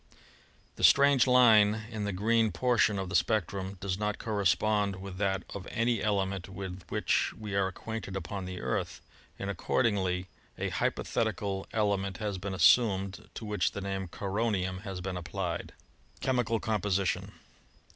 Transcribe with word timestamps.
The 0.77 0.83
strange 0.83 1.27
line 1.27 1.83
in 1.91 2.05
the 2.05 2.11
green 2.11 2.51
por 2.51 2.75
tion 2.79 2.97
of 2.97 3.07
the 3.09 3.15
spectrum 3.15 3.77
does 3.79 3.99
not 3.99 4.17
correspond 4.17 4.95
with 4.95 5.17
that 5.17 5.43
of 5.53 5.67
any 5.69 6.01
element 6.01 6.49
with 6.49 6.81
which 6.89 7.31
we 7.37 7.53
are 7.53 7.67
acquainted 7.67 8.15
upon 8.15 8.45
the 8.45 8.61
Earth, 8.61 8.99
and 9.37 9.47
accordingly 9.47 10.25
a 10.57 10.69
hypothetical 10.69 11.67
element 11.71 12.17
has 12.17 12.39
been 12.39 12.55
assumed, 12.55 13.29
to 13.35 13.45
which 13.45 13.73
the 13.73 13.81
name 13.81 14.05
of 14.05 14.09
"coronium" 14.09 14.79
has 14.81 15.01
been 15.01 15.17
applied. 15.17 15.71
Chemical 16.19 16.59
Composition. 16.59 17.33